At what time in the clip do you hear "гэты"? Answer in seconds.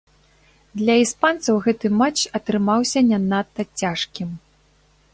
1.67-1.87